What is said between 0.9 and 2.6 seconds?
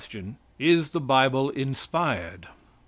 Bible inspired?